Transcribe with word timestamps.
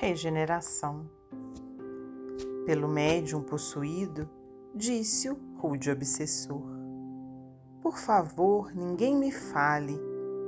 regeneração. 0.00 1.06
Pelo 2.64 2.88
médium 2.88 3.42
possuído, 3.42 4.28
disse 4.74 5.28
o 5.28 5.36
rude 5.58 5.90
obsessor: 5.90 6.62
Por 7.82 7.98
favor, 7.98 8.74
ninguém 8.74 9.14
me 9.14 9.30
fale 9.30 9.94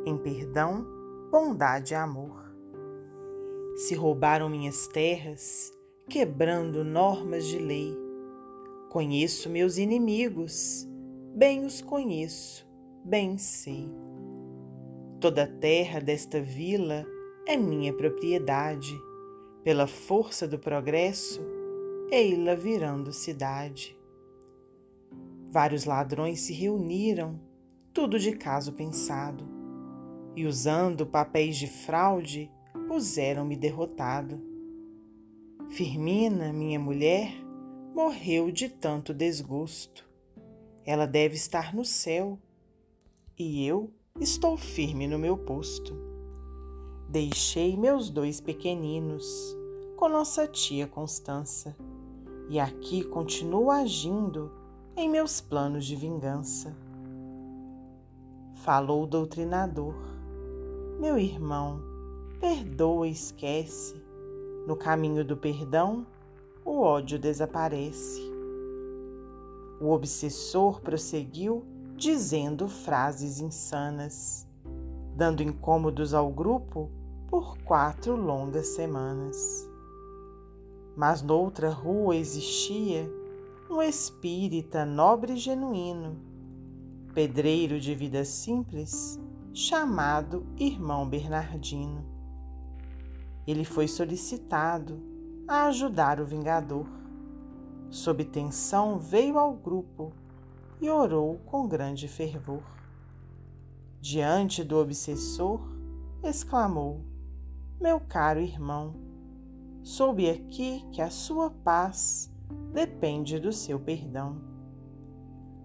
em 0.07 0.17
perdão, 0.17 0.87
bondade 1.31 1.93
e 1.93 1.97
amor. 1.97 2.51
Se 3.77 3.95
roubaram 3.95 4.49
minhas 4.49 4.89
terras, 4.89 5.71
quebrando 6.09 6.83
normas 6.83 7.47
de 7.47 7.59
lei, 7.59 7.95
conheço 8.89 9.51
meus 9.51 9.77
inimigos, 9.77 10.89
bem 11.35 11.67
os 11.67 11.83
conheço, 11.83 12.67
bem 13.05 13.37
sei. 13.37 13.87
Toda 15.21 15.45
a 15.45 15.47
terra 15.47 16.01
desta 16.01 16.41
vila 16.41 17.05
é 17.47 17.55
minha 17.55 17.93
propriedade. 17.93 19.12
Pela 19.65 19.87
força 19.87 20.49
do 20.49 20.59
progresso, 20.59 21.41
ei-la 22.11 22.57
virando 22.57 23.13
cidade. 23.13 23.97
Vários 25.49 25.85
ladrões 25.85 26.41
se 26.41 26.53
reuniram, 26.53 27.39
tudo 27.95 28.19
de 28.19 28.33
caso 28.33 28.73
pensado, 28.73 29.45
e 30.35 30.47
usando 30.47 31.07
papéis 31.07 31.57
de 31.57 31.69
fraude, 31.69 32.51
puseram-me 32.89 33.55
derrotado. 33.55 34.43
Firmina, 35.71 36.53
minha 36.53 36.81
mulher, 36.81 37.33
morreu 37.95 38.51
de 38.51 38.69
tanto 38.69 39.15
desgosto. 39.15 40.11
Ela 40.85 41.07
deve 41.07 41.37
estar 41.37 41.73
no 41.73 41.85
céu, 41.85 42.37
e 43.39 43.65
eu 43.65 43.95
estou 44.19 44.57
firme 44.57 45.07
no 45.07 45.21
meu 45.21 45.39
posto. 45.39 46.12
Deixei 47.13 47.77
meus 47.77 48.09
dois 48.09 48.41
pequeninos 48.41 49.55
com 49.97 50.09
nossa 50.09 50.47
tia 50.47 50.87
Constança, 50.87 51.77
e 52.49 52.59
aqui 52.59 53.05
continuo 53.05 53.71
agindo 53.71 54.51
em 54.97 55.11
meus 55.11 55.39
planos 55.39 55.85
de 55.85 55.95
vingança. 55.95 56.75
Falou 58.65 59.03
o 59.03 59.07
doutrinador: 59.07 59.95
Meu 60.99 61.19
irmão, 61.19 61.83
perdoa 62.41 63.07
e 63.07 63.13
esquece. 63.13 63.95
No 64.67 64.75
caminho 64.75 65.23
do 65.23 65.37
perdão, 65.37 66.07
o 66.65 66.81
ódio 66.81 67.19
desaparece. 67.19 68.23
O 69.79 69.91
obsessor 69.91 70.81
prosseguiu 70.81 71.63
dizendo 71.95 72.69
frases 72.69 73.39
insanas, 73.39 74.49
dando 75.15 75.43
incômodos 75.43 76.15
ao 76.15 76.31
grupo 76.31 76.91
por 77.33 77.57
quatro 77.65 78.15
longas 78.15 78.67
semanas. 78.75 79.67
Mas 80.95 81.23
noutra 81.23 81.71
rua 81.71 82.15
existia 82.15 83.11
um 83.71 83.81
espírita 83.81 84.85
nobre 84.85 85.33
e 85.33 85.37
genuíno, 85.39 86.21
pedreiro 87.15 87.81
de 87.81 87.95
vida 87.95 88.23
simples, 88.23 89.19
chamado 89.51 90.47
Irmão 90.59 91.09
Bernardino. 91.09 92.05
Ele 93.47 93.65
foi 93.65 93.89
solicitado 93.89 95.03
a 95.49 95.69
ajudar 95.69 96.21
o 96.21 96.27
vingador. 96.27 96.87
Sob 97.89 98.27
tensão, 98.27 98.99
veio 98.99 99.39
ao 99.39 99.55
grupo 99.55 100.13
e 100.83 100.91
orou 100.91 101.39
com 101.47 101.67
grande 101.67 102.09
fervor. 102.09 102.63
Diante 104.03 104.63
do 104.63 104.77
obsessor, 104.77 105.63
exclamou: 106.23 107.11
Meu 107.83 107.99
caro 107.99 108.39
irmão, 108.39 108.95
soube 109.83 110.31
aqui 110.31 110.87
que 110.93 111.03
a 111.03 111.11
sua 111.11 111.51
paz 111.51 112.33
depende 112.73 113.41
do 113.41 113.53
seu 113.53 113.81
perdão. 113.81 114.41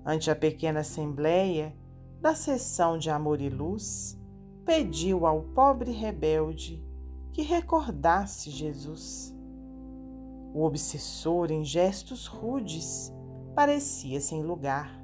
Ante 0.04 0.32
a 0.32 0.36
pequena 0.36 0.80
assembleia 0.80 1.78
da 2.20 2.34
sessão 2.34 2.98
de 2.98 3.12
amor 3.12 3.40
e 3.40 3.50
luz, 3.50 4.20
pediu 4.66 5.28
ao 5.28 5.44
pobre 5.44 5.92
rebelde 5.92 6.84
que 7.32 7.44
recordasse 7.44 8.50
Jesus. 8.50 9.32
O 10.56 10.64
obsessor, 10.64 11.52
em 11.52 11.64
gestos 11.64 12.26
rudes, 12.26 13.14
parecia 13.54 14.20
sem 14.20 14.42
lugar, 14.42 15.00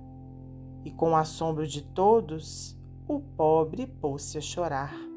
e 0.84 0.90
com 0.90 1.12
o 1.12 1.16
assombro 1.16 1.68
de 1.68 1.84
todos, 1.84 2.76
o 3.08 3.20
pobre 3.20 3.86
pôs-se 3.86 4.36
a 4.40 4.42
chorar. 4.42 5.13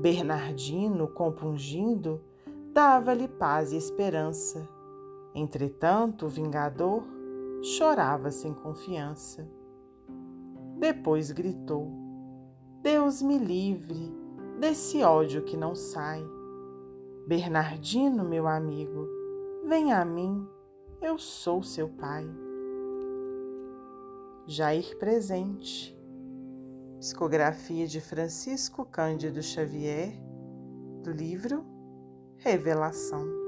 Bernardino, 0.00 1.08
compungindo, 1.08 2.20
dava-lhe 2.72 3.26
paz 3.26 3.72
e 3.72 3.76
esperança. 3.76 4.68
Entretanto, 5.34 6.26
o 6.26 6.28
vingador 6.28 7.02
chorava 7.62 8.30
sem 8.30 8.54
confiança. 8.54 9.50
Depois 10.78 11.32
gritou: 11.32 11.90
Deus 12.80 13.20
me 13.20 13.38
livre 13.38 14.14
desse 14.60 15.02
ódio 15.02 15.42
que 15.42 15.56
não 15.56 15.74
sai. 15.74 16.24
Bernardino, 17.26 18.22
meu 18.22 18.46
amigo, 18.46 19.08
vem 19.66 19.92
a 19.92 20.04
mim, 20.04 20.46
eu 21.02 21.18
sou 21.18 21.60
seu 21.60 21.88
pai. 21.88 22.24
Jair 24.46 24.96
Presente, 24.96 25.97
psicografia 26.98 27.86
de 27.86 28.00
Francisco 28.00 28.84
Cândido 28.84 29.40
Xavier, 29.40 30.12
do 31.02 31.12
livro 31.12 31.64
Revelação. 32.38 33.47